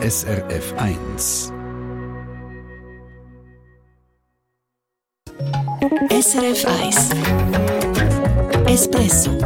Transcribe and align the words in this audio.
SRF 0.00 0.74
1. 0.76 1.52
SRF 6.08 6.64
1 6.82 7.10
Espresso 8.68 9.36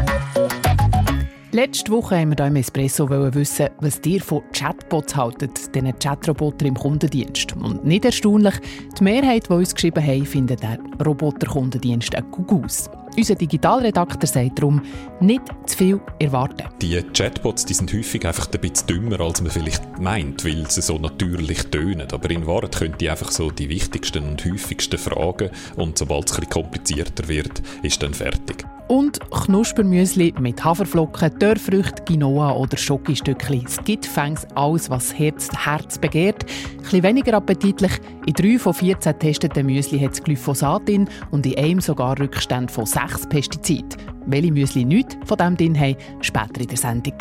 Letzte 1.53 1.91
Woche 1.91 2.19
haben 2.19 2.33
wir 2.33 2.37
hier 2.37 2.47
im 2.49 2.57
Espresso 2.57 3.09
wissen, 3.09 3.71
was 3.81 4.03
ihr 4.05 4.21
von 4.21 4.43
Chatbots 4.53 5.17
haltet, 5.17 5.75
diesen 5.75 5.99
Chatrobotern 5.99 6.69
im 6.69 6.75
Kundendienst. 6.75 7.57
Und 7.57 7.87
nicht 7.87 8.05
erstaunlich, 8.05 8.55
die 8.99 9.05
Mehrheit, 9.05 9.49
die 9.49 9.55
uns 9.55 9.75
geschrieben 9.75 10.07
haben, 10.07 10.27
findet 10.27 10.63
der 10.63 10.79
Roboterkundendienst 11.03 12.15
ein 12.15 12.31
Gugus. 12.31 12.91
Unser 13.15 13.35
Digitalredakteur 13.35 14.27
sagt 14.27 14.59
darum, 14.59 14.81
nicht 15.21 15.43
zu 15.67 15.77
viel 15.77 16.01
erwarten. 16.19 16.67
Die 16.81 17.03
Chatbots 17.13 17.67
die 17.67 17.75
sind 17.75 17.93
häufig 17.93 18.27
einfach 18.27 18.49
ein 18.51 18.61
bisschen 18.61 18.87
dümmer, 18.87 19.21
als 19.21 19.43
man 19.43 19.51
vielleicht 19.51 19.99
meint, 20.01 20.45
weil 20.47 20.71
sie 20.71 20.81
so 20.81 20.97
natürlich 20.97 21.65
tönen. 21.65 22.09
Aber 22.11 22.31
in 22.31 22.47
Wahrheit 22.47 22.77
können 22.79 22.95
die 22.99 23.11
einfach 23.11 23.31
so 23.31 23.51
die 23.51 23.69
wichtigsten 23.69 24.25
und 24.25 24.45
häufigsten 24.45 24.99
Fragen 24.99 25.51
und 25.77 25.99
sobald 25.99 26.31
es 26.31 26.33
ein 26.33 26.41
bisschen 26.41 26.63
komplizierter 26.63 27.29
wird, 27.29 27.63
ist 27.83 28.03
dann 28.03 28.15
fertig. 28.15 28.65
Und 28.89 29.21
Knuspermüsli 29.31 30.35
mit 30.39 30.65
Haferflocken, 30.65 31.39
Dörrfrüchten, 31.39 32.05
Quinoa 32.05 32.53
oder 32.57 32.77
Schokostückchen. 32.77 33.65
Es 33.67 33.83
gibt 33.85 34.07
fängs 34.07 34.47
alles, 34.55 34.91
was 34.91 35.19
Herz, 35.19 35.49
Herz 35.65 35.99
begehrt. 35.99 36.45
Ein 36.93 37.03
weniger 37.05 37.35
appetitlich. 37.35 37.93
In 38.27 38.35
drei 38.35 38.59
von 38.59 38.75
14 38.75 39.19
testeten 39.19 39.65
Müsli 39.65 39.99
hat 39.99 40.13
es 40.13 40.23
Glyphosat 40.23 40.87
drin 40.87 41.09
und 41.31 41.47
in 41.47 41.57
einem 41.57 41.81
sogar 41.81 42.19
Rückstände 42.19 42.71
von 42.71 42.85
sechs 42.85 43.27
Pestiziden. 43.27 43.97
Welche 44.27 44.53
Müsli 44.53 44.85
nicht 44.85 45.17
von 45.25 45.39
dem 45.39 45.57
drin 45.57 45.79
haben, 45.79 45.97
später 46.21 46.61
in 46.61 46.69
der 46.69 46.77
Sendung. 46.77 47.15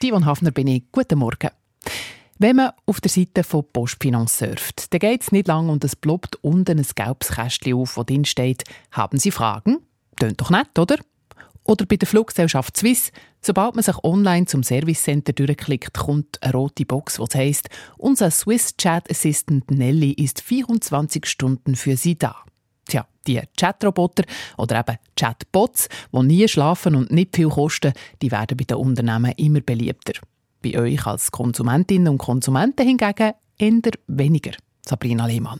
Divon 0.00 0.24
Hafner 0.24 0.52
bin 0.52 0.68
ich. 0.68 0.84
Guten 0.92 1.18
Morgen. 1.18 1.50
Wenn 2.38 2.56
man 2.56 2.70
auf 2.84 3.00
der 3.00 3.10
Seite 3.10 3.42
von 3.42 3.64
Postfinanz 3.72 4.38
surft, 4.38 4.92
dann 4.92 5.00
geht 5.00 5.22
es 5.22 5.32
nicht 5.32 5.48
lang 5.48 5.68
und 5.68 5.82
es 5.82 5.96
ploppt 5.96 6.36
unten 6.42 6.78
ein 6.78 6.86
gelbes 6.94 7.32
Kästchen 7.32 7.74
auf, 7.74 7.96
wo 7.96 8.04
drin 8.04 8.24
steht, 8.24 8.62
haben 8.92 9.18
Sie 9.18 9.32
Fragen? 9.32 9.78
Tönt 10.20 10.40
doch 10.40 10.50
nett, 10.50 10.78
oder? 10.78 10.98
Oder 11.66 11.84
bei 11.84 11.96
der 11.96 12.06
Fluggesellschaft 12.06 12.76
Swiss, 12.76 13.10
sobald 13.40 13.74
man 13.74 13.82
sich 13.82 13.96
online 14.04 14.46
zum 14.46 14.62
Service 14.62 15.02
Center 15.02 15.32
durchklickt, 15.32 15.94
kommt 15.94 16.40
eine 16.40 16.52
rote 16.52 16.86
Box, 16.86 17.16
die 17.16 17.38
heißt, 17.38 17.68
unser 17.98 18.30
Swiss 18.30 18.76
Chat 18.76 19.10
Assistant 19.10 19.70
Nelly 19.70 20.12
ist 20.12 20.40
24 20.42 21.26
Stunden 21.26 21.74
für 21.74 21.96
Sie 21.96 22.16
da. 22.16 22.36
Tja, 22.88 23.04
die 23.26 23.40
Chatroboter 23.58 24.22
oder 24.56 24.78
eben 24.78 24.96
Chatbots, 25.16 25.88
die 26.12 26.22
nie 26.22 26.46
schlafen 26.46 26.94
und 26.94 27.10
nicht 27.10 27.34
viel 27.34 27.48
kosten, 27.48 27.92
die 28.22 28.30
werden 28.30 28.56
bei 28.56 28.64
den 28.64 28.76
Unternehmen 28.76 29.32
immer 29.36 29.60
beliebter. 29.60 30.12
Bei 30.62 30.78
euch 30.78 31.04
als 31.04 31.32
Konsumentinnen 31.32 32.08
und 32.08 32.18
Konsumenten 32.18 32.86
hingegen 32.86 33.34
eher 33.58 33.92
weniger. 34.06 34.52
Sabrina 34.86 35.26
Lehmann. 35.26 35.58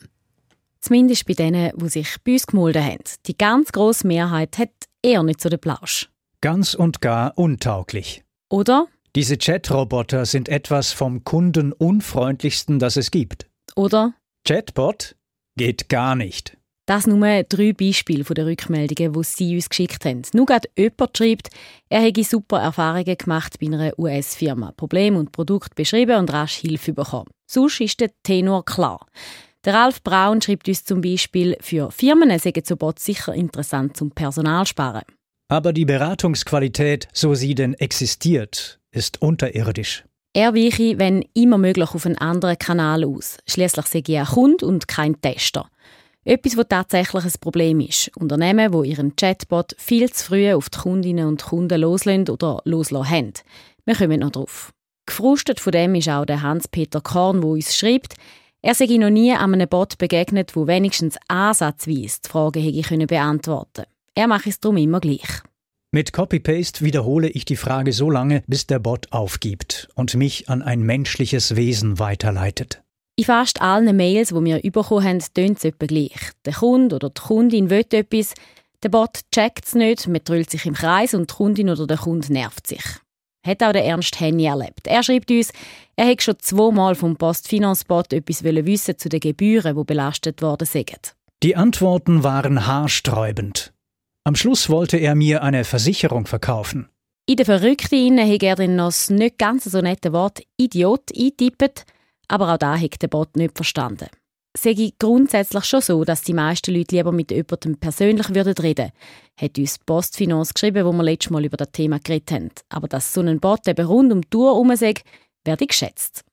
Zumindest 0.79 1.27
bei 1.27 1.35
denen, 1.35 1.73
die 1.77 1.89
sich 1.89 2.15
bei 2.23 2.35
uns 2.35 2.47
gemolden 2.47 2.85
haben. 2.85 3.03
Die 3.27 3.37
ganz 3.37 3.73
grosse 3.73 4.07
Mehrheit 4.07 4.57
hat 4.59 4.71
eher 5.07 5.23
nicht 5.23 5.41
so 5.41 5.49
den 5.49 5.61
Plausch. 5.61 6.11
Ganz 6.41 6.75
und 6.75 7.01
gar 7.01 7.39
untauglich. 7.39 8.25
Oder? 8.51 8.87
Diese 9.15 9.39
Chatroboter 9.39 10.27
sind 10.27 10.49
etwas 10.49 10.93
vom 10.93 11.25
kundenunfreundlichsten, 11.25 12.79
das 12.79 12.97
es 12.97 13.11
gibt. 13.11 13.49
Oder? 13.75 14.13
Chatbot 14.47 15.17
geht 15.57 15.89
gar 15.89 16.15
nicht. 16.15 16.57
Das 16.87 17.07
nur 17.09 17.43
drei 17.43 17.73
Beispiele 17.73 18.25
von 18.25 18.35
den 18.35 18.47
Rückmeldungen, 18.47 19.13
die 19.13 19.25
Sie 19.25 19.55
uns 19.57 19.69
geschickt 19.69 20.05
haben. 20.05 20.23
Nur 20.35 20.47
gerade 20.47 20.69
jemand 20.77 21.19
schreibt, 21.19 21.51
er 21.89 22.03
hätte 22.03 22.23
super 22.23 22.61
Erfahrungen 22.61 23.17
gemacht 23.17 23.59
bei 23.61 23.67
einer 23.67 23.99
US-Firma, 23.99 24.71
Problem 24.77 25.17
und 25.17 25.33
Produkt 25.33 25.75
beschrieben 25.75 26.17
und 26.17 26.33
rasch 26.33 26.59
Hilfe 26.59 26.93
bekommen. 26.93 27.31
Sonst 27.51 27.81
ist 27.81 27.99
der 27.99 28.11
Tenor 28.23 28.65
klar. 28.65 29.05
Der 29.67 29.75
Ralf 29.75 30.01
Braun 30.05 30.41
schreibt 30.41 30.69
uns 30.69 30.85
zum 30.85 31.01
Beispiel, 31.01 31.57
für 31.61 31.91
Firmen 31.91 32.39
sei 32.39 32.53
so 32.65 32.77
Bots 32.77 33.05
sicher 33.05 33.35
interessant 33.35 33.97
zum 33.97 34.13
Personal 34.13 34.65
sparen. 34.65 35.03
Aber 35.49 35.73
die 35.73 35.85
Beratungsqualität, 35.85 37.09
so 37.13 37.35
sie 37.35 37.57
denn 37.57 37.75
existiert, 37.75 38.79
ist 38.93 39.21
unterirdisch. 39.21 40.05
Er 40.33 40.55
weiche, 40.55 41.01
wenn 41.01 41.25
immer 41.35 41.59
möglich, 41.59 41.91
auf 41.91 42.07
einen 42.07 42.17
anderen 42.19 42.59
Kanal 42.59 43.05
aus. 43.05 43.39
Schließlich 43.49 43.87
sei 43.87 44.03
er 44.07 44.27
Kunde 44.27 44.65
und 44.65 44.87
kein 44.87 45.21
Tester. 45.21 45.69
Etwas, 46.25 46.55
das 46.55 46.69
tatsächlich 46.69 47.25
ein 47.25 47.41
Problem 47.41 47.81
ist. 47.81 48.17
Unternehmen, 48.17 48.71
die 48.71 48.91
ihren 48.91 49.17
Chatbot 49.17 49.75
viel 49.79 50.13
zu 50.13 50.27
früh 50.27 50.53
auf 50.53 50.71
die 50.71 50.79
Kundinnen 50.79 51.27
und 51.27 51.43
Kunden 51.43 51.81
loslösen 51.81 52.29
oder 52.29 52.61
loslassen 52.65 53.11
haben. 53.11 53.33
Wir 53.85 53.97
kommen 53.97 54.21
noch 54.21 54.31
drauf. 54.31 54.73
Gefrustet 55.07 55.59
von 55.59 55.73
dem 55.73 55.97
ist 55.97 56.09
auch 56.09 56.25
der 56.25 56.43
Hans-Peter 56.43 57.01
Korn, 57.01 57.41
der 57.41 57.51
uns 57.51 57.77
schreibt, 57.77 58.15
er 58.67 58.75
sei 58.75 58.97
noch 58.97 59.11
nie 59.11 59.33
einem 59.33 59.69
Bot 59.69 59.97
begegnet, 59.97 60.57
wo 60.57 60.67
wenigstens 60.67 61.17
ansatzweise 61.29 62.19
die 62.25 62.29
Fragen 62.29 62.61
hätte 62.61 63.07
beantworten 63.07 63.85
Er 64.17 64.27
mache 64.27 64.49
es 64.49 64.59
darum 64.59 64.77
immer 64.77 64.99
gleich. 64.99 65.43
Mit 65.93 66.13
Copy-Paste 66.13 66.85
wiederhole 66.85 67.29
ich 67.29 67.45
die 67.45 67.55
Frage 67.55 67.93
so 67.93 68.11
lange, 68.11 68.43
bis 68.49 68.67
der 68.67 68.81
Bot 68.81 69.13
aufgibt 69.13 69.89
und 69.95 70.17
mich 70.17 70.49
an 70.49 70.63
ein 70.63 70.81
menschliches 70.81 71.55
Wesen 71.55 72.01
weiterleitet. 72.01 72.83
In 73.15 73.25
fast 73.27 73.63
allen 73.63 73.97
Mails, 73.97 74.31
die 74.31 74.45
wir 74.45 74.61
bekommen 74.61 75.05
haben, 75.05 75.23
tönt 75.33 75.59
es 75.59 75.65
etwa 75.65 75.87
gleich. 75.87 76.33
Der 76.45 76.55
Kunde 76.55 76.97
oder 76.97 77.11
die 77.11 77.23
Kundin 77.23 77.71
will 77.71 77.87
etwas, 77.89 78.35
der 78.83 78.89
Bot 78.89 79.21
checkt 79.33 79.65
es 79.65 79.77
nicht, 79.77 80.09
man 80.09 80.25
drüllt 80.25 80.51
sich 80.51 80.67
im 80.67 80.75
Kreis 80.75 81.15
und 81.15 81.31
die 81.31 81.35
Kundin 81.35 81.71
oder 81.71 81.87
der 81.87 81.99
Kunde 81.99 82.33
nervt 82.33 82.67
sich 82.67 82.83
hat 83.47 83.63
auch 83.63 83.73
der 83.73 83.85
Ernst 83.85 84.21
Henny 84.21 84.47
erlebt. 84.47 84.87
Er 84.87 85.03
schreibt 85.03 85.31
uns, 85.31 85.53
er 85.97 86.07
hätte 86.07 86.25
schon 86.25 86.39
zweimal 86.39 86.95
vom 86.95 87.17
Postfinanzbot 87.17 88.13
etwas 88.13 88.43
wissen 88.45 88.99
zu 88.99 89.09
den 89.09 89.21
Gebühren, 89.21 89.77
die 89.77 89.85
belastet 89.85 90.43
worden 90.43 90.67
sind. 90.67 91.15
Die 91.43 91.57
Antworten 91.57 92.23
waren 92.23 92.67
haarsträubend. 92.67 93.73
Am 94.25 94.35
Schluss 94.35 94.69
wollte 94.69 94.97
er 94.97 95.15
mir 95.15 95.43
eine 95.43 95.65
Versicherung 95.65 96.27
verkaufen. 96.27 96.89
In 97.29 97.37
der 97.37 97.47
Verrückten 97.47 98.19
hat 98.21 98.43
er 98.43 98.57
dann 98.57 98.77
noch 98.77 98.87
das 98.87 99.11
nicht 99.11 99.39
ganz 99.39 99.65
so 99.65 99.81
nette 99.81 100.13
Wort 100.13 100.41
Idiot 100.57 101.11
eingetippt, 101.17 101.85
aber 102.29 102.53
auch 102.53 102.59
da 102.59 102.77
hat 102.79 103.01
der 103.03 103.09
Bot 103.09 103.37
nicht 103.37 103.57
verstanden 103.57 104.07
sei 104.57 104.93
grundsätzlich 104.99 105.65
schon 105.65 105.81
so, 105.81 106.05
dass 106.05 106.23
die 106.23 106.35
meisten 106.35 106.75
Leute 106.75 106.97
lieber 106.97 107.13
mit 107.13 107.31
jemandem 107.31 107.77
persönlich 107.77 108.35
würden 108.35 108.55
reden 108.55 108.93
hat 109.41 109.59
uns 109.59 109.79
Postfinance 109.79 110.55
geschrieben, 110.55 110.85
wo 110.87 110.93
wir 110.93 111.03
letztes 111.03 111.31
Mal 111.31 111.45
über 111.45 111.57
das 111.57 111.73
Thema 111.73 111.99
geredet 111.99 112.33
haben. 112.33 112.51
Aber 112.69 112.89
dass 112.89 113.13
so 113.13 113.21
ein 113.21 113.41
Bot 113.41 113.69
eben 113.69 113.87
rund 113.87 114.13
um 114.13 114.23
die 114.23 114.31
Tour 114.31 114.53
herum 114.53 114.75
sei, 114.77 114.95
werde 115.45 115.67
geschätzt. 115.67 116.25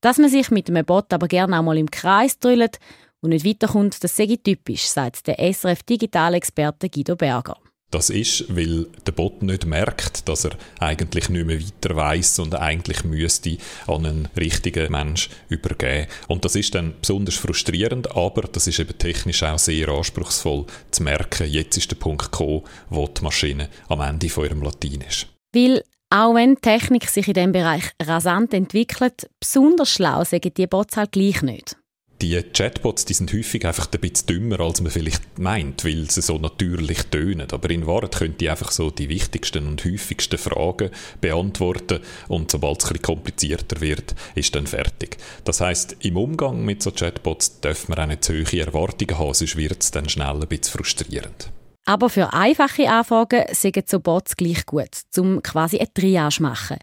Dass 0.00 0.18
man 0.18 0.30
sich 0.30 0.50
mit 0.50 0.68
einem 0.68 0.84
Bot 0.84 1.12
aber 1.12 1.28
gerne 1.28 1.58
auch 1.58 1.62
mal 1.62 1.78
im 1.78 1.90
Kreis 1.90 2.38
drüllt 2.38 2.78
und 3.20 3.30
nicht 3.30 3.46
weiterkommt, 3.46 4.02
das 4.04 4.16
sei 4.16 4.38
typisch, 4.42 4.82
sagt 4.82 5.26
der 5.26 5.38
SRF-Digitalexperte 5.38 6.88
Guido 6.88 7.16
Berger. 7.16 7.56
Das 7.90 8.10
ist, 8.10 8.44
weil 8.54 8.86
der 9.06 9.12
Bot 9.12 9.42
nicht 9.42 9.66
merkt, 9.66 10.28
dass 10.28 10.44
er 10.44 10.52
eigentlich 10.80 11.28
nicht 11.28 11.46
mehr 11.46 11.60
weiter 11.60 11.94
weiß 11.94 12.40
und 12.40 12.54
eigentlich 12.56 13.04
müsste 13.04 13.56
an 13.86 14.04
einen 14.04 14.28
richtigen 14.36 14.90
Mensch 14.90 15.30
übergeben. 15.48 16.08
Und 16.26 16.44
das 16.44 16.56
ist 16.56 16.74
dann 16.74 16.94
besonders 17.00 17.36
frustrierend, 17.36 18.16
aber 18.16 18.42
das 18.42 18.66
ist 18.66 18.80
eben 18.80 18.98
technisch 18.98 19.44
auch 19.44 19.60
sehr 19.60 19.88
anspruchsvoll 19.88 20.66
zu 20.90 21.02
merken. 21.04 21.48
Jetzt 21.48 21.76
ist 21.76 21.90
der 21.90 21.96
Punkt 21.96 22.32
gekommen, 22.32 22.62
wo 22.90 23.06
die 23.06 23.22
Maschine 23.22 23.68
am 23.88 24.00
Ende 24.00 24.28
von 24.28 24.44
ihrem 24.44 24.62
Latein 24.62 25.04
ist. 25.08 25.28
Weil 25.54 25.84
auch 26.10 26.34
wenn 26.34 26.56
die 26.56 26.60
Technik 26.60 27.08
sich 27.08 27.28
in 27.28 27.34
diesem 27.34 27.52
Bereich 27.52 27.90
rasant 28.02 28.54
entwickelt, 28.54 29.30
besonders 29.38 29.92
schlau 29.92 30.24
sagen 30.24 30.52
die 30.52 30.66
Bots 30.66 30.96
halt 30.96 31.12
gleich 31.12 31.42
nicht 31.42 31.76
die 32.22 32.42
Chatbots, 32.42 33.04
die 33.04 33.14
sind 33.14 33.32
häufig 33.32 33.66
einfach 33.66 33.88
ein 33.92 34.00
bisschen 34.00 34.26
dümmer, 34.28 34.60
als 34.60 34.80
man 34.80 34.90
vielleicht 34.90 35.38
meint, 35.38 35.84
weil 35.84 36.10
sie 36.10 36.22
so 36.22 36.38
natürlich 36.38 37.02
tönen. 37.04 37.48
Aber 37.50 37.70
in 37.70 37.86
Wahrheit 37.86 38.16
können 38.16 38.38
die 38.38 38.48
einfach 38.48 38.70
so 38.70 38.90
die 38.90 39.08
wichtigsten 39.08 39.66
und 39.66 39.84
häufigsten 39.84 40.38
Fragen 40.38 40.90
beantworten 41.20 42.00
und 42.28 42.50
sobald 42.50 42.78
es 42.78 42.86
ein 42.86 42.88
bisschen 42.94 43.02
komplizierter 43.02 43.80
wird, 43.80 44.14
ist 44.34 44.54
dann 44.54 44.66
fertig. 44.66 45.18
Das 45.44 45.60
heißt, 45.60 45.96
im 46.00 46.16
Umgang 46.16 46.64
mit 46.64 46.82
so 46.82 46.92
Chatbots 46.92 47.60
dürfen 47.60 47.94
wir 47.94 48.02
auch 48.02 48.06
nicht 48.06 48.24
zu 48.24 48.32
hohe 48.32 48.60
Erwartungen 48.60 49.18
haben, 49.18 49.34
sonst 49.34 49.56
wird 49.56 49.82
es 49.82 49.90
dann 49.90 50.08
schnell 50.08 50.40
ein 50.40 50.48
bisschen 50.48 50.78
frustrierend. 50.78 51.50
Aber 51.86 52.08
für 52.08 52.32
einfache 52.32 52.88
Anfragen 52.88 53.44
sind 53.52 53.88
so 53.88 54.00
Bots 54.00 54.36
gleich 54.36 54.64
gut, 54.64 54.88
um 55.18 55.42
quasi 55.42 55.78
eine 55.78 55.92
Triage 55.92 56.36
zu 56.36 56.42
machen. 56.42 56.78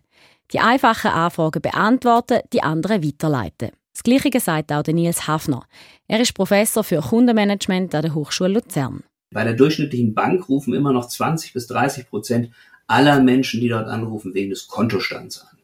Die 0.54 0.60
einfachen 0.60 1.12
Anfragen 1.12 1.62
beantworten, 1.62 2.42
die 2.54 2.62
anderen 2.62 3.04
weiterleiten. 3.04 3.72
Das 4.04 4.20
Gleiche 4.20 4.40
sagt 4.40 4.72
auch 4.72 4.84
Nils 4.88 5.28
Hafner. 5.28 5.64
Er 6.08 6.20
ist 6.22 6.34
Professor 6.34 6.84
für 6.84 7.02
Kundenmanagement 7.02 7.94
an 7.94 8.02
der 8.02 8.16
Hochschule 8.16 8.54
Luzern. 8.54 9.04
Bei 9.32 9.44
der 9.44 9.54
durchschnittlichen 9.54 10.16
Bank 10.16 10.50
rufen 10.50 10.74
immer 10.74 10.92
noch 10.92 11.08
20 11.08 11.54
bis 11.54 11.68
30 11.68 12.10
Prozent 12.10 12.50
aller 12.88 13.22
Menschen, 13.22 13.62
die 13.62 13.70
dort 13.70 13.88
anrufen, 13.88 14.34
wegen 14.34 14.50
des 14.50 14.68
Kontostands 14.68 15.42
an. 15.42 15.60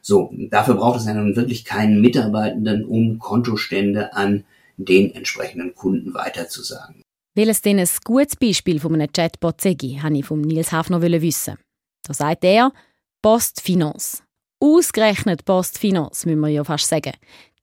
So, 0.00 0.32
dafür 0.48 0.76
braucht 0.76 1.00
es 1.00 1.06
ja 1.06 1.12
nun 1.12 1.36
wirklich 1.36 1.66
keinen 1.66 2.00
Mitarbeitenden, 2.00 2.86
um 2.86 3.18
Kontostände 3.18 4.14
an 4.14 4.44
den 4.78 5.14
entsprechenden 5.14 5.74
Kunden 5.74 6.14
weiterzusagen. 6.14 7.02
Welches 7.34 7.60
denn 7.60 7.78
ein 7.78 7.88
gutes 8.04 8.36
Beispiel 8.36 8.80
von 8.80 8.94
einem 8.94 9.12
Chatbot 9.12 9.60
sei, 9.60 9.76
habe 10.02 10.16
ich 10.16 10.24
von 10.24 10.40
Nils 10.40 10.72
Hafner 10.72 11.02
wissen. 11.02 11.58
Da 12.04 12.14
sagt 12.14 12.42
er, 12.44 12.72
Postfinance. 13.20 14.22
Ausgerechnet 14.62 15.44
Postfinance, 15.44 16.28
müssen 16.28 16.38
wir 16.38 16.48
ja 16.48 16.62
fast 16.62 16.86
sagen. 16.86 17.14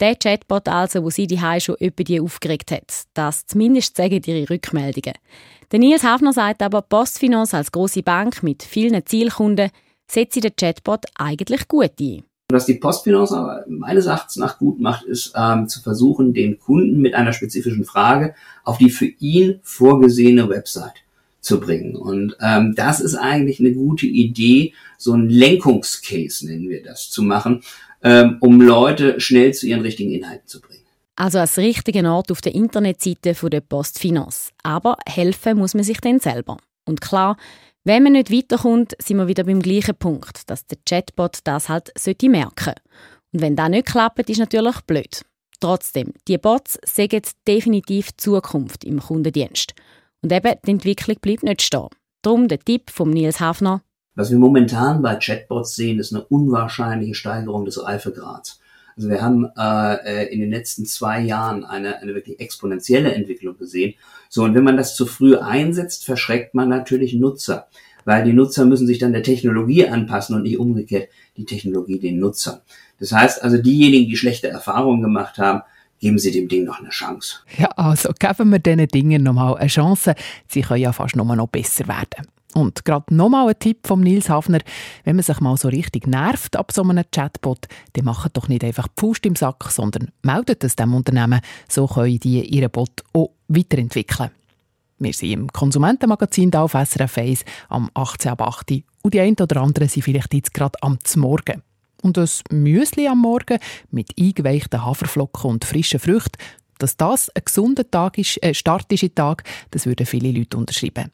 Der 0.02 0.18
Chatbot 0.18 0.68
also, 0.68 1.02
wo 1.02 1.10
sie 1.10 1.28
die 1.28 1.40
schon 1.62 1.78
über 1.80 2.04
die 2.04 2.20
aufgeregt 2.20 2.72
hat. 2.72 3.06
Das 3.14 3.46
zumindest 3.46 3.96
sagen 3.96 4.22
ihre 4.26 4.50
Rückmeldungen. 4.50 5.14
Der 5.72 5.80
Nils 5.80 6.04
Hafner 6.04 6.34
sagt 6.34 6.62
aber, 6.62 6.82
Postfinance 6.82 7.56
als 7.56 7.72
große 7.72 8.04
Bank 8.04 8.44
mit 8.44 8.64
vielen 8.64 9.06
Zielkunden 9.06 9.72
setzt 10.12 10.44
den 10.44 10.54
Chatbot 10.54 11.06
eigentlich 11.16 11.70
gut 11.70 11.94
ein. 12.02 12.24
Was 12.52 12.66
die 12.66 12.74
Postfinance 12.74 13.34
aber 13.34 13.64
meines 13.70 14.06
Erachtens 14.06 14.36
nach 14.36 14.58
gut 14.58 14.82
macht, 14.82 15.06
ist 15.06 15.32
ähm, 15.38 15.70
zu 15.70 15.82
versuchen, 15.82 16.34
den 16.34 16.60
Kunden 16.60 17.00
mit 17.00 17.14
einer 17.14 17.32
spezifischen 17.32 17.86
Frage 17.86 18.36
auf 18.66 18.78
die 18.78 18.90
für 18.90 19.06
ihn 19.06 19.62
vorgesehene 19.64 20.50
Website 20.50 20.96
zu 21.42 21.60
bringen. 21.60 21.96
Und 21.96 22.36
ähm, 22.42 22.74
das 22.76 23.00
ist 23.00 23.16
eigentlich 23.16 23.60
eine 23.60 23.74
gute 23.74 24.06
Idee, 24.06 24.74
so 24.98 25.14
ein 25.14 25.30
Lenkungscase 25.30 26.46
nennen 26.46 26.70
wir 26.70 26.84
das, 26.84 27.10
zu 27.10 27.24
machen, 27.24 27.64
ähm, 28.04 28.38
um 28.40 28.62
Leute 28.62 29.20
schnell 29.20 29.54
zu 29.54 29.68
ihren 29.68 29.82
richtigen 29.82 30.12
Inhalten 30.12 30.48
zu 30.48 30.62
bringen. 30.62 30.84
Also 31.16 31.40
als 31.40 31.58
richtigen 31.58 32.06
Ort 32.06 32.32
auf 32.32 32.42
der 32.42 32.56
Internetseite 32.56 33.36
von 33.36 33.50
der 33.50 33.62
Postfinance. 33.62 34.52
Aber 34.64 34.98
helfen 35.06 35.58
muss 35.58 35.74
man 35.74 35.84
sich 35.84 36.00
dann 36.00 36.20
selber. 36.20 36.58
Und 36.86 37.02
klar, 37.02 37.36
wenn 37.84 38.04
man 38.04 38.14
nicht 38.14 38.32
weiterkommt, 38.32 38.94
sind 39.00 39.18
wir 39.18 39.28
wieder 39.28 39.44
beim 39.44 39.62
gleichen 39.62 39.96
Punkt, 39.96 40.50
dass 40.50 40.66
der 40.68 40.78
Chatbot 40.88 41.40
das 41.44 41.70
halt 41.70 41.92
sollte 41.98 42.30
merken. 42.30 42.74
Und 43.34 43.42
wenn 43.42 43.56
das 43.56 43.70
nicht 43.70 43.88
klappt, 43.88 44.30
ist 44.30 44.40
natürlich 44.40 44.82
blöd. 44.82 45.24
Trotzdem, 45.60 46.14
die 46.28 46.38
Bots 46.38 46.80
sagen 46.86 47.22
definitiv 47.48 48.16
Zukunft 48.16 48.86
im 48.86 49.00
Kundendienst. 49.00 49.74
Und 50.22 50.32
eben, 50.32 50.54
die 50.66 50.72
Entwicklung 50.72 51.18
bleibt 51.22 51.44
nicht 51.44 51.62
stehen. 51.62 51.88
Darum 52.22 52.48
der 52.48 52.60
Tipp 52.60 52.90
von 52.90 53.10
Nils 53.10 53.40
Hafner. 53.40 53.82
Was 54.16 54.32
wir 54.32 54.38
momentan 54.38 55.02
bei 55.02 55.16
Chatbots 55.16 55.76
sehen, 55.76 56.00
ist 56.00 56.14
eine 56.14 56.26
unwahrscheinliche 56.26 57.16
Steigerung 57.16 57.64
des 57.64 57.82
Reifegrads. 57.82 58.60
Also 58.98 59.08
wir 59.10 59.22
haben 59.22 59.48
äh, 59.58 60.26
in 60.26 60.42
den 60.42 60.50
letzten 60.50 60.86
zwei 60.86 61.22
Jahren 61.22 61.64
eine, 61.64 62.02
eine 62.02 62.14
wirklich 62.16 62.42
exponentielle 62.42 63.14
Entwicklung 63.14 63.58
gesehen. 63.58 63.94
So, 64.28 64.44
und 64.44 64.56
wenn 64.56 64.66
man 64.66 64.76
das 64.76 64.96
zu 64.96 65.06
früh 65.06 65.38
einsetzt, 65.38 66.04
verschreckt 66.04 66.54
man 66.54 66.68
natürlich 66.68 67.14
Nutzer. 67.14 67.68
Weil 68.04 68.26
die 68.26 68.34
Nutzer 68.34 68.66
müssen 68.66 68.88
sich 68.88 68.98
dann 68.98 69.14
der 69.14 69.24
Technologie 69.24 69.88
anpassen 69.88 70.36
und 70.36 70.44
nicht 70.44 70.60
umgekehrt 70.60 71.08
die 71.38 71.46
Technologie 71.46 72.00
den 72.00 72.20
Nutzern. 72.20 72.60
Das 73.00 73.14
heißt 73.14 73.42
also, 73.42 73.58
diejenigen, 73.58 74.10
die 74.10 74.18
schlechte 74.18 74.50
Erfahrungen 74.50 75.02
gemacht 75.02 75.38
haben, 75.38 75.62
geben 76.00 76.18
Sie 76.18 76.32
dem 76.32 76.48
Ding 76.48 76.64
noch 76.64 76.80
eine 76.80 76.90
Chance. 76.90 77.38
Ja, 77.58 77.68
also 77.76 78.12
geben 78.18 78.52
wir 78.52 78.60
diesen 78.60 78.88
Dingen 78.88 79.24
nochmal 79.24 79.58
eine 79.58 79.68
Chance. 79.68 80.16
Sie 80.48 80.62
können 80.62 80.82
ja 80.82 80.94
fast 80.94 81.16
nur 81.16 81.36
noch 81.36 81.48
besser 81.48 81.88
werden. 81.88 82.28
Und 82.56 82.84
gerade 82.84 83.14
nochmal 83.14 83.48
ein 83.50 83.60
Tipp 83.60 83.86
von 83.86 84.02
Nils 84.02 84.28
Hafner, 84.28 84.60
wenn 85.04 85.16
man 85.16 85.24
sich 85.24 85.40
mal 85.40 85.56
so 85.56 85.68
richtig 85.68 86.08
nervt 86.08 86.56
ab 86.56 86.72
so 86.72 86.82
einem 86.82 87.04
Chatbot, 87.12 87.68
dann 87.94 88.06
macht 88.06 88.36
doch 88.36 88.48
nicht 88.48 88.64
einfach 88.64 88.88
die 88.88 89.02
Faust 89.02 89.26
im 89.28 89.36
Sack, 89.36 89.66
sondern 89.70 90.12
meldet 90.24 90.64
es 90.64 90.76
dem 90.76 90.96
Unternehmen, 90.96 91.42
so 91.68 91.86
können 91.86 92.20
die 92.20 92.42
ihren 92.42 92.72
Bot 92.72 93.04
auch 93.14 93.30
weiterentwickeln. 93.48 94.32
Wir 94.98 95.14
sind 95.14 95.32
im 95.32 95.48
Konsumentenmagazin 95.48 96.54
auf 96.56 96.72
SRF 96.74 97.20
1 97.20 97.46
am 97.70 97.90
18 97.94 98.32
ab 98.32 98.42
8 98.42 98.84
und 99.04 99.14
die 99.14 99.20
einen 99.20 99.38
oder 99.40 99.62
anderen 99.62 99.88
sind 99.88 100.04
vielleicht 100.04 100.34
jetzt 100.34 100.54
gerade 100.54 100.82
am 100.82 100.98
Morgen. 101.16 101.62
Und 102.02 102.18
das 102.18 102.44
Müsli 102.52 103.08
am 103.08 103.20
Morgen 103.20 103.60
mit 103.92 104.12
eingeweichten 104.20 104.86
Haferflocken 104.86 105.50
und 105.50 105.66
frischen 105.66 106.00
Früchten, 106.00 106.38
dass 106.78 106.98
das 106.98 107.30
ein 107.30 107.44
gesunder 107.46 107.90
Tag 107.90 108.18
ist, 108.18 108.42
äh, 108.42 108.54
Start 108.54 108.88
Tag, 109.16 109.44
das 109.72 109.86
würden 109.86 110.06
viele 110.06 110.32
Leute 110.32 110.58
unterschreiben. 110.58 111.12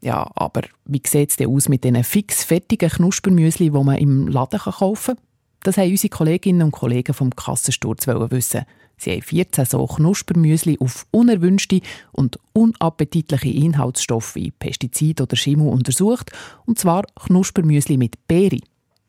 Ja, 0.00 0.28
aber 0.34 0.62
wie 0.84 1.02
sieht 1.06 1.30
es 1.30 1.36
denn 1.36 1.48
aus 1.48 1.68
mit 1.68 1.84
diesen 1.84 2.02
fix 2.02 2.42
fertigen 2.42 2.90
Knuspermüsli, 2.90 3.70
die 3.70 3.84
man 3.84 3.98
im 3.98 4.26
Laden 4.26 4.58
kaufen 4.58 5.14
kann? 5.16 5.24
Das 5.62 5.76
haben 5.76 5.90
unsere 5.90 6.08
Kolleginnen 6.08 6.62
und 6.62 6.72
Kollegen 6.72 7.14
vom 7.14 7.30
Kassensturz 7.30 8.08
wissen. 8.08 8.62
Sie 8.96 9.12
haben 9.12 9.22
14 9.22 9.64
so 9.64 9.86
Knuspermüsli 9.86 10.78
auf 10.80 11.06
unerwünschte 11.12 11.80
und 12.10 12.38
unappetitliche 12.52 13.48
Inhaltsstoffe 13.48 14.34
wie 14.34 14.50
Pestizid 14.50 15.20
oder 15.20 15.36
Schimmel 15.36 15.68
untersucht, 15.68 16.32
und 16.66 16.78
zwar 16.78 17.04
Knuspermüsli 17.26 17.96
mit 17.96 18.26
Beere. 18.26 18.58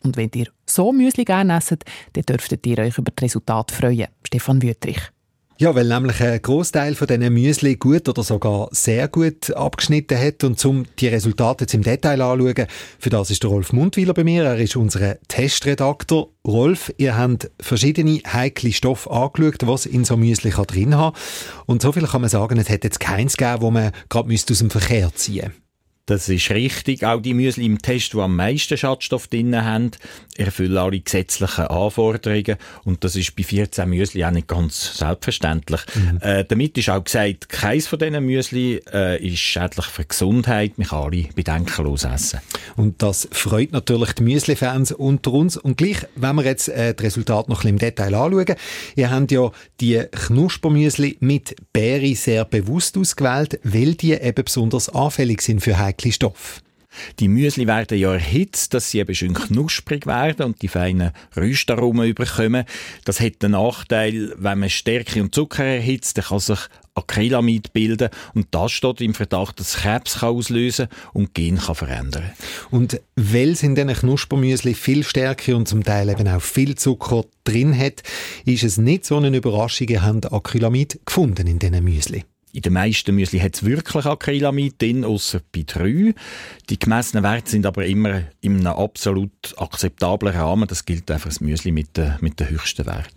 Und 0.03 0.17
wenn 0.17 0.29
ihr 0.35 0.47
so 0.65 0.91
Müsli 0.91 1.25
gerne 1.25 1.57
esst, 1.57 1.77
dann 2.13 2.23
dürftet 2.23 2.65
ihr 2.67 2.79
euch 2.79 2.97
über 2.97 3.11
das 3.15 3.23
Resultat 3.23 3.71
freuen. 3.71 4.07
Stefan 4.25 4.61
Wüttrich. 4.61 4.99
Ja, 5.59 5.73
weil 5.75 5.87
nämlich 5.87 6.21
ein 6.21 6.41
Großteil 6.41 6.95
von 6.95 7.07
diesen 7.07 7.31
Müsli 7.31 7.75
gut 7.75 8.09
oder 8.09 8.23
sogar 8.23 8.69
sehr 8.71 9.07
gut 9.07 9.51
abgeschnitten 9.51 10.19
hat. 10.19 10.43
Und 10.43 10.63
um 10.65 10.83
die 10.99 11.07
Resultate 11.07 11.63
jetzt 11.63 11.75
im 11.75 11.83
Detail 11.83 12.21
anzuschauen, 12.21 12.67
für 12.99 13.09
das 13.09 13.29
ist 13.29 13.43
der 13.43 13.51
Rolf 13.51 13.71
Mundwiler 13.71 14.13
bei 14.13 14.23
mir. 14.23 14.43
Er 14.43 14.57
ist 14.57 14.75
unser 14.75 15.19
Testredaktor. 15.27 16.31
Rolf, 16.45 16.91
ihr 16.97 17.15
habt 17.15 17.51
verschiedene 17.61 18.19
heikle 18.25 18.73
Stoffe 18.73 19.09
angeschaut, 19.11 19.59
was 19.61 19.85
in 19.85 20.05
so 20.05 20.17
Müsli 20.17 20.49
drin 20.49 20.97
haben 20.97 21.15
Und 21.67 21.83
so 21.83 21.91
viel 21.91 22.07
kann 22.07 22.21
man 22.21 22.29
sagen, 22.29 22.57
es 22.57 22.69
hätte 22.69 22.87
jetzt 22.87 22.99
keins 22.99 23.37
gegeben, 23.37 23.61
wo 23.61 23.71
man 23.71 23.91
gerade 24.09 24.33
aus 24.33 24.45
dem 24.45 24.69
Verkehr 24.71 25.13
ziehen 25.13 25.45
müsste. 25.45 25.62
Das 26.05 26.27
ist 26.27 26.49
richtig. 26.49 27.05
Auch 27.05 27.21
die 27.21 27.33
Müsli 27.33 27.65
im 27.65 27.81
Test, 27.81 28.11
die 28.11 28.19
am 28.19 28.35
meisten 28.35 28.77
Schadstoff 28.77 29.27
drin 29.27 29.55
haben, 29.55 29.91
erfüllen 30.35 30.77
alle 30.77 30.99
gesetzlichen 30.99 31.67
Anforderungen. 31.67 32.57
Und 32.83 33.05
das 33.05 33.15
ist 33.15 33.33
bei 33.37 33.43
14 33.43 33.89
Müsli 33.89 34.25
auch 34.25 34.31
nicht 34.31 34.49
ganz 34.49 34.97
selbstverständlich. 34.97 35.79
Mhm. 35.95 36.19
Äh, 36.19 36.43
damit 36.43 36.77
ist 36.77 36.89
auch 36.89 37.05
gesagt, 37.05 37.47
keins 37.47 37.87
von 37.87 37.99
diesen 37.99 38.25
Müsli 38.25 38.81
äh, 38.91 39.25
ist 39.25 39.39
schädlich 39.39 39.85
für 39.85 40.01
die 40.01 40.09
Gesundheit. 40.09 40.77
Man 40.77 40.87
kann 40.87 41.03
alle 41.03 41.23
bedenkenlos 41.35 42.03
essen. 42.03 42.41
Und 42.75 43.01
das 43.01 43.29
freut 43.31 43.71
natürlich 43.71 44.11
die 44.11 44.23
Müsli-Fans 44.23 44.91
unter 44.91 45.31
uns. 45.31 45.55
Und 45.55 45.77
gleich, 45.77 45.99
wenn 46.17 46.35
wir 46.35 46.43
jetzt 46.43 46.67
äh, 46.67 46.93
das 46.93 47.05
Resultat 47.05 47.47
noch 47.47 47.63
ein 47.63 47.75
bisschen 47.75 47.75
im 47.75 47.79
Detail 47.79 48.15
anschauen, 48.15 48.55
ihr 48.97 49.09
habt 49.09 49.31
ja 49.31 49.51
die 49.79 50.03
Knuspermüsli 50.11 51.15
mit 51.21 51.55
Beere 51.71 52.13
sehr 52.15 52.43
bewusst 52.43 52.97
ausgewählt, 52.97 53.61
weil 53.63 53.95
die 53.95 54.11
eben 54.11 54.43
besonders 54.43 54.89
anfällig 54.89 55.41
sind 55.41 55.61
für 55.61 55.77
Stoffe. 56.11 56.61
Die 57.19 57.27
Müsli 57.27 57.67
werden 57.67 57.97
ja 57.97 58.13
erhitzt, 58.13 58.73
dass 58.73 58.91
sie 58.91 58.99
eben 58.99 59.15
schön 59.15 59.33
knusprig 59.33 60.05
werden 60.05 60.45
und 60.45 60.61
die 60.61 60.67
feinen 60.67 61.11
Röstaromen 61.35 62.07
überkommen. 62.07 62.65
Das 63.05 63.19
hat 63.19 63.41
den 63.41 63.51
Nachteil, 63.51 64.33
wenn 64.37 64.59
man 64.59 64.69
Stärke 64.69 65.21
und 65.21 65.33
Zucker 65.33 65.63
erhitzt, 65.63 66.17
dann 66.17 66.25
kann 66.25 66.39
sich 66.39 66.59
Acrylamid 66.95 67.73
bilden 67.73 68.09
und 68.35 68.47
das 68.51 68.71
steht 68.71 69.01
im 69.01 69.15
Verdacht, 69.15 69.59
dass 69.59 69.77
Krebs 69.77 70.19
kann 70.19 70.29
auslösen 70.29 70.87
und 71.11 71.33
Gen 71.33 71.57
kann 71.57 71.73
verändern. 71.73 72.31
Und 72.69 73.01
weil 73.15 73.49
es 73.49 73.63
in 73.63 73.73
diesen 73.73 73.93
Knuspermüsli 73.93 74.75
viel 74.75 75.03
Stärke 75.03 75.55
und 75.55 75.67
zum 75.67 75.83
Teil 75.83 76.09
eben 76.09 76.27
auch 76.27 76.41
viel 76.41 76.75
Zucker 76.75 77.25
drin 77.45 77.75
hat, 77.75 78.03
ist 78.45 78.63
es 78.63 78.77
nicht 78.77 79.05
so 79.05 79.17
eine 79.17 79.35
Überraschung, 79.35 79.87
habt 79.99 80.31
Acrylamid 80.31 80.99
gefunden 81.03 81.47
in 81.47 81.57
diesen 81.57 81.83
Müsli. 81.83 82.25
In 82.53 82.61
den 82.61 82.73
meisten 82.73 83.15
Müsli 83.15 83.39
hat 83.39 83.55
es 83.55 83.63
wirklich 83.63 84.05
Acrylamid 84.05 84.79
drin, 84.79 85.03
außer 85.03 85.41
bei 85.51 85.63
drei. 85.65 86.13
Die 86.69 86.77
gemessenen 86.77 87.23
Werte 87.23 87.49
sind 87.49 87.65
aber 87.65 87.87
immer 87.87 88.25
in 88.41 88.59
einem 88.59 88.67
absolut 88.67 89.31
akzeptablen 89.57 90.35
Rahmen. 90.35 90.67
Das 90.67 90.85
gilt 90.85 91.09
einfach 91.09 91.29
das 91.29 91.41
Müsli 91.41 91.71
mit 91.71 91.97
den, 91.97 92.13
mit 92.21 92.39
den 92.39 92.51
höchsten 92.51 92.85
Werten. 92.85 93.09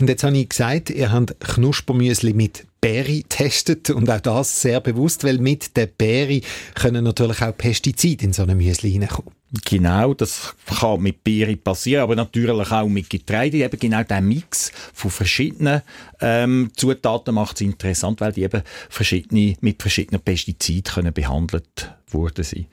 Und 0.00 0.08
jetzt 0.08 0.24
habe 0.24 0.38
ich 0.38 0.48
gesagt, 0.48 0.88
ihr 0.88 1.12
habt 1.12 1.38
Knuspermüsli 1.38 2.32
mit 2.32 2.66
Beere 2.80 3.22
testet 3.28 3.90
und 3.90 4.08
auch 4.08 4.20
das 4.20 4.62
sehr 4.62 4.80
bewusst, 4.80 5.22
weil 5.22 5.36
mit 5.36 5.76
der 5.76 5.86
Beere 5.86 6.40
können 6.74 7.04
natürlich 7.04 7.42
auch 7.42 7.54
Pestizide 7.54 8.24
in 8.24 8.32
so 8.32 8.42
eine 8.42 8.54
Müsli 8.54 8.98
reinkommen. 8.98 9.41
Genau, 9.66 10.14
das 10.14 10.54
kann 10.78 11.02
mit 11.02 11.24
Beere 11.24 11.56
passieren, 11.56 12.04
aber 12.04 12.16
natürlich 12.16 12.70
auch 12.70 12.88
mit 12.88 13.10
Getreide. 13.10 13.58
Eben 13.58 13.78
genau 13.78 14.02
der 14.02 14.22
Mix 14.22 14.72
von 14.94 15.10
verschiedenen 15.10 15.82
ähm, 16.22 16.70
Zutaten 16.74 17.34
macht 17.34 17.56
es 17.56 17.60
interessant, 17.60 18.22
weil 18.22 18.32
die 18.32 18.44
eben 18.44 18.62
verschiedene, 18.88 19.54
mit 19.60 19.82
verschiedenen 19.82 20.22
Pestiziden 20.22 20.94
können 20.94 21.12
behandelt 21.12 21.94
worden 22.08 22.44
sind. 22.44 22.66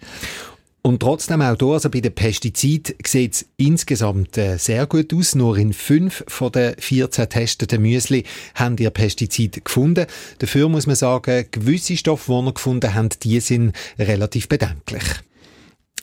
Und 0.81 1.01
trotzdem 1.01 1.41
auch 1.41 1.57
hier, 1.59 1.67
also 1.67 1.89
bei 1.89 2.00
den 2.00 2.15
Pestiziden 2.15 2.95
sieht 3.05 3.33
es 3.33 3.45
insgesamt 3.57 4.38
äh, 4.38 4.57
sehr 4.57 4.88
gut 4.88 5.13
aus. 5.13 5.36
Nur 5.36 5.57
in 5.57 5.74
fünf 5.74 6.24
von 6.29 6.53
den 6.53 6.75
14 6.79 7.27
testeten 7.27 7.81
Müsli 7.81 8.24
haben 8.55 8.77
ihr 8.77 8.89
Pestizide 8.89 9.59
gefunden. 9.59 10.05
Dafür 10.38 10.69
muss 10.69 10.88
man 10.88 10.95
sagen, 10.95 11.45
gewisse 11.51 11.98
Stoffe, 11.98 12.31
die 12.31 12.45
wir 12.45 12.53
gefunden 12.53 12.93
haben, 12.93 13.09
die 13.21 13.41
sind 13.41 13.75
relativ 13.98 14.48
bedenklich. 14.48 15.03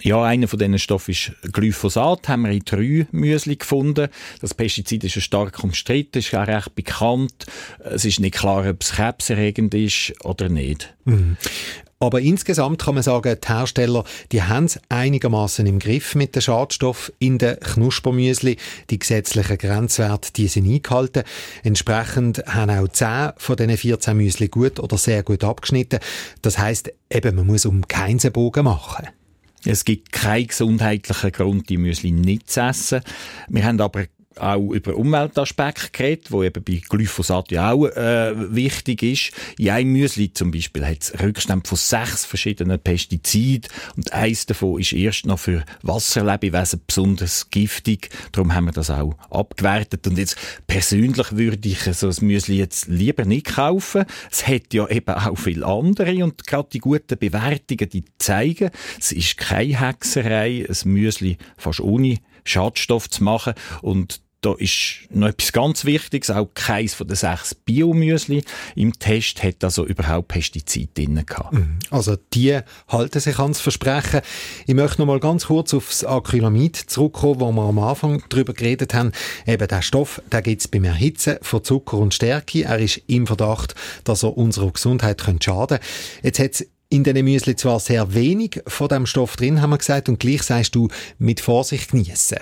Ja, 0.02 0.22
einer 0.22 0.46
von 0.46 0.58
diesen 0.58 0.78
Stoffen 0.78 1.12
ist 1.12 1.32
Glyphosat, 1.52 2.28
haben 2.28 2.42
wir 2.42 2.50
in 2.50 2.62
drei 2.64 3.06
Müsli 3.12 3.56
gefunden. 3.56 4.08
Das 4.40 4.54
Pestizid 4.54 5.04
ist 5.04 5.20
stark 5.22 5.62
umstritten, 5.64 6.18
ist 6.18 6.34
auch 6.34 6.46
recht 6.46 6.74
bekannt. 6.74 7.46
Es 7.78 8.04
ist 8.04 8.20
nicht 8.20 8.34
klar, 8.34 8.68
ob 8.68 8.82
es 8.82 8.92
krebserregend 8.92 9.74
ist 9.74 10.12
oder 10.24 10.48
nicht. 10.48 10.94
Mhm. 11.04 11.36
Aber 11.98 12.20
insgesamt 12.20 12.82
kann 12.82 12.94
man 12.94 13.02
sagen, 13.02 13.38
die 13.42 13.48
Hersteller, 13.48 14.04
die 14.30 14.42
haben 14.42 14.66
es 14.66 14.78
einigermaßen 14.90 15.66
im 15.66 15.78
Griff 15.78 16.14
mit 16.14 16.34
den 16.34 16.42
Schadstoffen 16.42 17.14
in 17.18 17.38
den 17.38 17.58
Knuspermüsli. 17.58 18.58
Die 18.90 18.98
gesetzlichen 18.98 19.56
Grenzwerte, 19.56 20.30
die 20.34 20.46
sind 20.48 20.68
eingehalten. 20.68 21.22
Entsprechend 21.62 22.44
haben 22.46 22.70
auch 22.70 22.88
10 22.88 23.32
von 23.38 23.56
diesen 23.56 23.76
14 23.78 24.16
Müsli 24.16 24.48
gut 24.48 24.78
oder 24.78 24.98
sehr 24.98 25.22
gut 25.22 25.42
abgeschnitten. 25.42 26.00
Das 26.42 26.58
heißt, 26.58 26.92
eben, 27.10 27.34
man 27.34 27.46
muss 27.46 27.64
um 27.64 27.88
keinen 27.88 28.18
Bogen 28.30 28.64
machen. 28.64 29.08
Es 29.66 29.84
gibt 29.84 30.12
keinen 30.12 30.46
gesundheitlichen 30.46 31.32
Grund, 31.32 31.68
die 31.68 31.76
Müsli 31.76 32.12
nicht 32.12 32.50
zu 32.50 32.60
essen. 32.60 33.00
Wir 33.48 33.64
haben 33.64 33.80
aber 33.80 34.04
auch 34.40 34.72
über 34.72 34.96
Umweltaspekte 34.96 35.90
geredet, 35.92 36.30
wo 36.30 36.42
eben 36.42 36.62
bei 36.62 36.80
Glyphosat 36.88 37.50
ja 37.50 37.72
auch 37.72 37.86
äh, 37.86 38.54
wichtig 38.54 39.02
ist. 39.02 39.32
In 39.58 39.70
einem 39.70 39.92
Müsli 39.92 40.32
zum 40.32 40.50
Beispiel 40.50 40.86
hat 40.86 41.02
es 41.02 41.20
Rückstände 41.20 41.68
von 41.68 41.78
sechs 41.78 42.24
verschiedenen 42.24 42.78
Pestiziden 42.78 43.70
und 43.96 44.12
eins 44.12 44.46
davon 44.46 44.80
ist 44.80 44.92
erst 44.92 45.26
noch 45.26 45.38
für 45.38 45.64
Wasserlebewesen 45.82 46.82
besonders 46.86 47.50
giftig. 47.50 48.10
Darum 48.32 48.54
haben 48.54 48.66
wir 48.66 48.72
das 48.72 48.90
auch 48.90 49.14
abgewertet. 49.30 50.06
Und 50.06 50.18
jetzt 50.18 50.36
persönlich 50.66 51.36
würde 51.36 51.68
ich 51.68 51.80
so 51.80 52.08
ein 52.08 52.16
Müsli 52.20 52.58
jetzt 52.58 52.88
lieber 52.88 53.24
nicht 53.24 53.46
kaufen. 53.46 54.04
Es 54.30 54.46
hat 54.46 54.72
ja 54.74 54.88
eben 54.88 55.14
auch 55.14 55.36
viele 55.36 55.66
andere 55.66 56.24
und 56.24 56.46
gerade 56.46 56.68
die 56.72 56.78
guten 56.78 57.18
Bewertungen, 57.18 57.88
die 57.88 58.04
zeigen, 58.18 58.70
es 58.98 59.12
ist 59.12 59.36
keine 59.36 59.80
Hexerei, 59.80 60.66
ein 60.68 60.90
Müsli 60.90 61.38
fast 61.56 61.80
ohne 61.80 62.18
Schadstoff 62.44 63.10
zu 63.10 63.24
machen 63.24 63.54
und 63.82 64.20
da 64.42 64.54
ist 64.58 65.08
noch 65.10 65.28
etwas 65.28 65.52
ganz 65.52 65.84
Wichtiges, 65.84 66.30
auch 66.30 66.48
keins 66.54 66.94
von 66.94 67.08
den 67.08 67.16
sechs 67.16 67.54
Biomüsli 67.54 68.44
im 68.74 68.92
Test 68.92 69.42
hat 69.42 69.64
also 69.64 69.86
überhaupt 69.86 70.28
Pestizide 70.28 70.90
drin 70.94 71.24
gehabt. 71.26 71.54
Mhm. 71.54 71.78
Also 71.90 72.16
die 72.32 72.60
halten 72.88 73.20
sich 73.20 73.38
ans 73.38 73.60
Versprechen. 73.60 74.20
Ich 74.66 74.74
möchte 74.74 75.00
noch 75.00 75.06
mal 75.06 75.20
ganz 75.20 75.46
kurz 75.46 75.74
aufs 75.74 76.04
Acrylamid 76.04 76.76
zurückkommen, 76.76 77.40
wo 77.40 77.50
wir 77.50 77.62
am 77.62 77.78
Anfang 77.78 78.22
darüber 78.28 78.52
geredet 78.52 78.94
haben. 78.94 79.12
Eben 79.46 79.66
der 79.66 79.82
Stoff, 79.82 80.22
der 80.30 80.42
gibt 80.42 80.60
es 80.60 80.68
beim 80.68 80.84
Erhitzen 80.84 81.38
von 81.42 81.64
Zucker 81.64 81.98
und 81.98 82.14
Stärke. 82.14 82.64
Er 82.64 82.78
ist 82.78 83.00
im 83.06 83.26
Verdacht, 83.26 83.74
dass 84.04 84.22
er 84.22 84.36
unserer 84.36 84.70
Gesundheit 84.70 85.20
schaden 85.20 85.78
könnte. 85.78 85.80
Jetzt 86.22 86.38
hat 86.38 86.66
in 86.88 87.02
diesen 87.02 87.24
Müsli 87.24 87.56
zwar 87.56 87.80
sehr 87.80 88.14
wenig 88.14 88.60
von 88.66 88.88
dem 88.88 89.06
Stoff 89.06 89.36
drin, 89.36 89.60
haben 89.60 89.70
wir 89.70 89.78
gesagt, 89.78 90.08
und 90.08 90.20
gleich 90.20 90.42
sagst 90.42 90.74
du, 90.76 90.88
mit 91.18 91.40
Vorsicht 91.40 91.90
genießen 91.90 92.38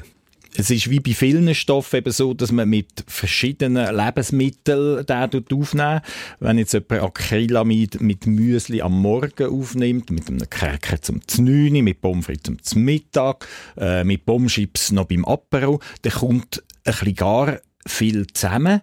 es 0.56 0.70
ist 0.70 0.88
wie 0.88 1.00
bei 1.00 1.12
vielen 1.12 1.54
Stoffen 1.54 1.96
eben 1.96 2.12
so, 2.12 2.32
dass 2.32 2.52
man 2.52 2.68
mit 2.68 3.04
verschiedenen 3.08 3.94
Lebensmitteln 3.94 5.04
den 5.04 5.44
aufnehmen 5.52 6.00
Wenn 6.38 6.58
jetzt 6.58 6.74
jemand 6.74 7.02
Acrylamid 7.02 8.00
mit 8.00 8.26
Müsli 8.26 8.80
am 8.80 9.00
Morgen 9.00 9.46
aufnimmt, 9.46 10.10
mit 10.10 10.28
einem 10.28 10.48
Cracker 10.48 11.00
zum 11.00 11.26
Znüni, 11.26 11.82
mit 11.82 12.00
Pommes 12.00 12.26
zum 12.62 12.82
Mittag, 12.82 13.46
äh, 13.76 14.04
mit 14.04 14.24
Bombschips 14.24 14.92
noch 14.92 15.06
beim 15.06 15.24
Apero, 15.24 15.80
dann 16.02 16.12
kommt 16.12 16.62
ein 16.84 16.92
bisschen 16.92 17.14
gar 17.14 17.58
viel 17.86 18.26
zusammen. 18.28 18.80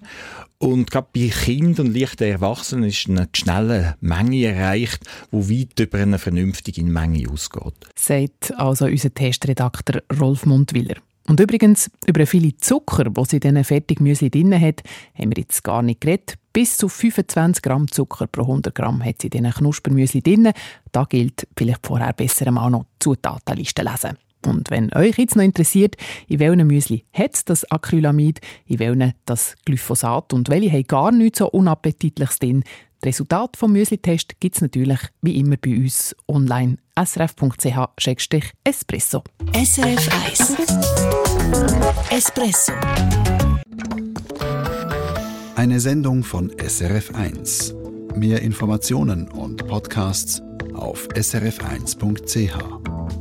Und 0.57 0.91
gerade 0.91 1.07
bei 1.13 1.29
Kindern 1.29 1.87
und 1.87 1.97
leichten 1.97 2.23
Erwachsenen 2.25 2.83
ist 2.83 3.09
eine 3.09 3.27
schnelle 3.35 3.95
Menge 3.99 4.45
erreicht, 4.45 5.03
wo 5.31 5.49
weit 5.49 5.79
über 5.79 5.97
eine 5.97 6.19
vernünftige 6.19 6.83
Menge 6.83 7.27
ausgeht. 7.31 7.73
Sagt 7.95 8.53
also 8.57 8.85
unser 8.85 9.11
Testredakteur 9.11 10.03
Rolf 10.19 10.45
Mundwiller. 10.45 10.97
Und 11.31 11.39
übrigens, 11.39 11.89
über 12.07 12.25
viele 12.27 12.57
Zucker, 12.57 13.05
die 13.05 13.23
sie 13.23 13.37
in 13.37 13.39
diesen 13.39 13.63
Fertigmüsli 13.63 14.29
drin 14.29 14.53
hat, 14.53 14.83
haben 15.17 15.29
wir 15.29 15.41
jetzt 15.41 15.63
gar 15.63 15.81
nicht 15.81 16.01
geredet. 16.01 16.33
Bis 16.51 16.75
zu 16.75 16.89
25 16.89 17.61
Gramm 17.61 17.89
Zucker 17.89 18.27
pro 18.27 18.41
100 18.41 18.75
Gramm 18.75 19.01
hat 19.01 19.21
sie 19.21 19.27
in 19.27 19.31
diesen 19.31 19.53
Knuspermüsli 19.53 20.21
drin. 20.21 20.51
Da 20.91 21.05
gilt 21.05 21.47
vielleicht 21.55 21.87
vorher 21.87 22.11
besser 22.11 22.47
einmal 22.47 22.69
noch 22.69 22.83
die 22.83 22.99
Zutatenliste 22.99 23.81
lesen. 23.81 24.17
Und 24.45 24.71
wenn 24.71 24.91
euch 24.93 25.17
jetzt 25.17 25.37
noch 25.37 25.43
interessiert, 25.45 25.95
in 26.27 26.39
welchen 26.39 26.67
Müsli 26.67 27.05
hat 27.13 27.49
das 27.49 27.63
Acrylamid, 27.71 28.41
in 28.65 28.79
welchen 28.79 29.13
das 29.23 29.55
Glyphosat 29.63 30.33
und 30.33 30.49
welche 30.49 30.69
haben 30.69 30.83
gar 30.83 31.11
nichts 31.13 31.39
so 31.39 31.49
Unappetitliches 31.49 32.39
drin, 32.39 32.65
das 33.01 33.07
Resultat 33.07 33.57
vom 33.57 33.73
Müsli-Test 33.73 34.39
gibt 34.39 34.55
es 34.55 34.61
natürlich 34.61 34.99
wie 35.21 35.37
immer 35.39 35.57
bei 35.57 35.75
uns 35.75 36.15
online 36.27 36.77
srf.ch-espresso. 36.95 39.23
SRF 39.53 40.09
1 40.27 40.55
Espresso 42.11 42.73
Eine 45.55 45.79
Sendung 45.79 46.23
von 46.23 46.51
SRF 46.57 47.15
1. 47.15 47.73
Mehr 48.15 48.43
Informationen 48.43 49.27
und 49.29 49.65
Podcasts 49.67 50.43
auf 50.73 51.07
srf1.ch. 51.09 53.20